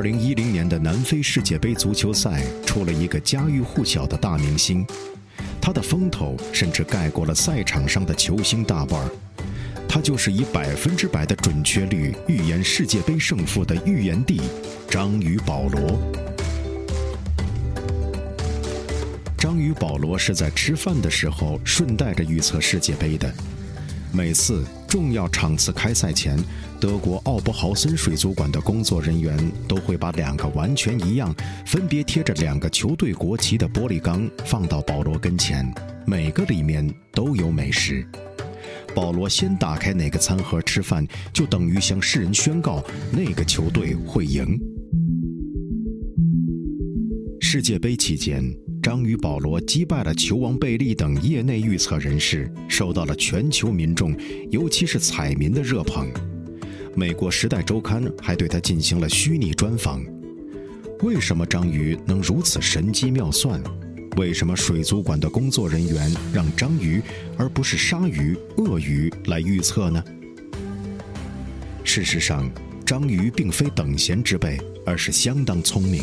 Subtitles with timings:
[0.00, 4.82] 二零一零年的南非世界杯足球赛出了一个家喻户晓的大明星，
[5.60, 9.10] 他的风头甚至盖过了赛场上的球星大腕儿。
[9.86, 14.40] 他就是以百分之百的准确率预言世界杯胜负的预言帝
[14.88, 16.00] 章鱼保罗。
[19.36, 23.30] 章鱼保罗是在吃饭的时候顺带着预测世界杯的。
[24.12, 26.36] 每次重要场次开赛前，
[26.80, 31.32] 德国奥伯豪森水族馆的工作人员都会把两个完全一样、
[31.64, 35.72] 分别贴着两个球队国旗的玻璃缸放到保罗跟前，
[36.06, 38.04] 每个里面都有美食。
[38.94, 42.82] 保罗先打开哪个餐盒吃饭，就等于向世人宣告
[43.12, 44.58] 那个球队会赢。
[47.40, 48.42] 世界杯期间。
[48.90, 54.12] 章鱼保罗击败了球王贝利等业内预测人士，受到了全球民众，
[54.50, 56.10] 尤其是彩民的热捧。
[56.96, 60.04] 美国《时代周刊》还对他进行了虚拟专访。
[61.02, 63.62] 为什么章鱼能如此神机妙算？
[64.16, 67.00] 为什么水族馆的工作人员让章鱼
[67.38, 70.02] 而不是鲨鱼、鳄鱼来预测呢？
[71.84, 72.50] 事实上，
[72.84, 76.02] 章鱼并非等闲之辈，而是相当聪明。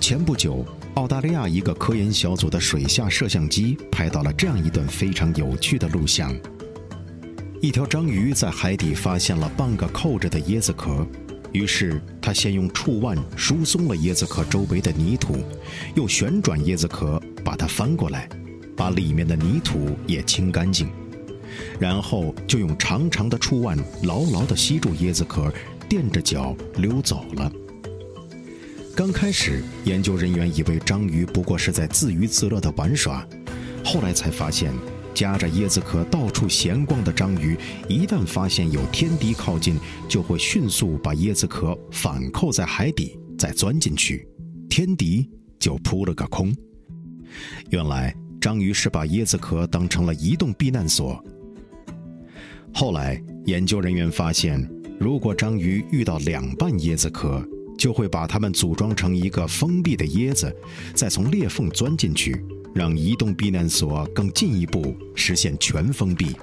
[0.00, 0.64] 前不久。
[0.96, 6.34] 澳大利亚一个科研小组的水下摄像机拍到了这样一段非常有趣的录像：
[7.60, 11.06] 一条章鱼在海底发现了半个扣着的椰子壳，
[11.52, 15.36] 于是它先用触腕疏松了椰子壳周围的泥土，
[15.94, 18.26] 又旋转椰子壳把它翻过来，
[18.74, 20.88] 把里面的泥土也清干净，
[21.78, 25.52] 然后就用长长的触腕牢牢地吸住椰子壳，
[25.90, 27.52] 垫着脚溜走了。
[28.96, 33.28] 刚开始，研究人员以为章鱼不过是在自娱自乐的玩耍，
[33.84, 34.72] 后来才发现，
[35.12, 37.58] 夹着椰子壳到处闲逛的章鱼，
[37.90, 44.26] 一旦发现有天敌靠近，就会迅速把椰子壳反扣在海底，再钻进去，
[44.70, 45.28] 天敌
[45.58, 46.50] 就扑了个空。
[47.68, 51.22] 原来，章鱼是把椰子壳当成了移动避难所。
[52.72, 54.66] 后来，研究人员发现，
[54.98, 57.46] 如果章鱼遇到两半椰子壳，
[57.76, 60.54] 就会把它们组装成一个封闭的椰子，
[60.94, 62.44] 再从裂缝钻进去，
[62.74, 66.36] 让移动避难所更进一步实现全封闭。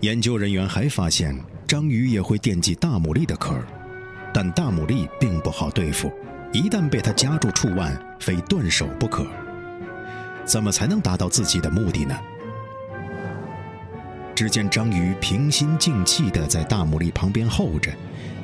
[0.00, 3.56] 研究人员还发现，章鱼也会惦记大牡蛎的壳，
[4.34, 6.12] 但大牡蛎并不好对付，
[6.52, 9.24] 一旦被它夹住触腕，非断手不可。
[10.44, 12.18] 怎么才能达到自己的目的呢？
[14.34, 17.92] 只见章鱼平心静气地在大牡蛎旁边候着，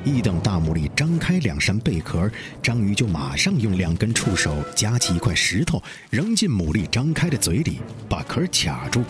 [0.03, 2.29] 一等大牡蛎张开两扇贝壳，
[2.61, 9.03] 章鱼就马上用两根触手夹起一块石头，扔进牡蛎张开的嘴里，把壳卡住。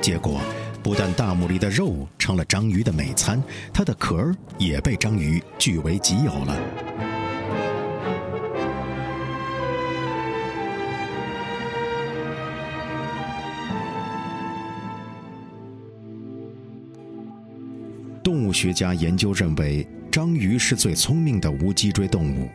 [0.00, 0.40] 结果，
[0.82, 3.42] 不但大牡蛎的肉成了章鱼的美餐，
[3.72, 7.15] 它的壳也被章鱼据为己有了。
[18.26, 22.50] 动物学家研究认为，章鱼是最聪明的无脊椎动物。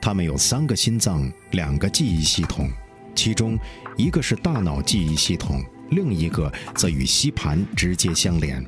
[0.00, 2.70] 它们有三个心脏，两个记忆系统，
[3.12, 3.58] 其中
[3.96, 8.64] 一个是大脑记忆系统，另一个则与吸盘直接相连。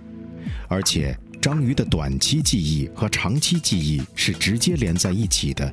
[0.66, 5.72] 而且，章鱼的短期记忆和长期记忆是直接连在一起的。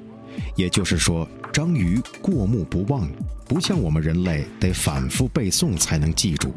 [0.56, 3.10] 也就是说，章鱼过目不忘，
[3.48, 6.54] 不像我们人类得反复背诵才能记住。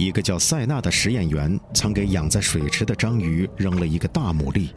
[0.00, 4.70] 一个叫塞纳的实验员曾给养在水池的章鱼扔了一个大牡蛎，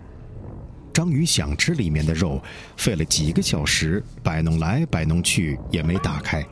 [0.94, 2.44] 章鱼想吃里面的肉，
[2.76, 6.46] 费了几个小时摆弄来摆弄去也没打开。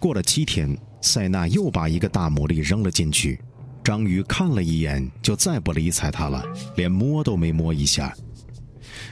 [0.00, 3.38] 过了七天，塞纳又把一个大牡蛎扔了进去，
[3.84, 6.44] 章鱼看了一眼就再不理睬它了，
[6.74, 8.12] 连摸都没摸一下。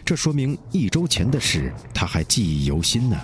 [0.04, 3.16] 这说明一周前的事他还记忆犹新呢。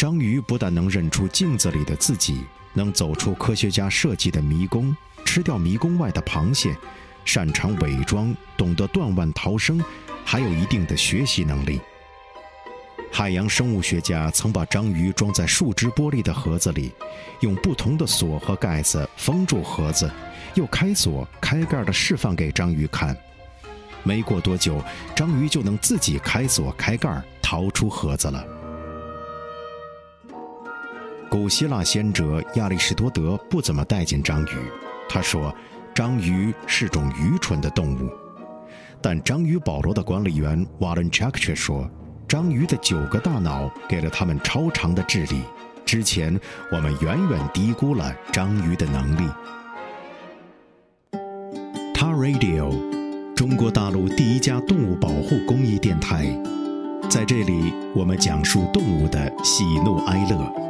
[0.00, 2.42] 章鱼不但能认出镜子里的自己，
[2.72, 6.74] 能走出科学家设计的迷宫，吃掉迷宫外的螃蟹，
[7.26, 9.78] 擅长伪装，懂得断腕逃生，
[10.24, 11.78] 还有一定的学习能力。
[13.12, 16.90] 海洋生物学家曾把章鱼装在树脂玻璃的盒子里，
[17.40, 20.10] 用不同的锁和盖子封住盒子，
[20.54, 23.14] 又开锁开盖的示范给章鱼看。
[24.02, 24.82] 没过多久，
[25.14, 28.42] 章鱼就能自己开锁开盖，逃出盒子了。
[31.30, 34.48] 古希腊先哲亚里士多德不怎么待见章鱼，
[35.08, 35.54] 他说
[35.94, 38.10] ：“章鱼是种愚蠢的动物。”
[39.00, 41.88] 但章鱼保罗的管理员瓦伦查克却说。
[42.26, 45.42] 章鱼的九个大脑给了他们超长的智力，
[45.84, 46.38] 之前
[46.70, 49.28] 我们远远低估了章鱼的能力。
[51.92, 52.70] Ta Radio，
[53.34, 56.24] 中国大陆第一家动物保护公益电台，
[57.08, 60.69] 在这里我们讲述动物的喜怒哀乐，